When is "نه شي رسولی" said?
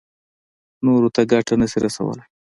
1.61-2.23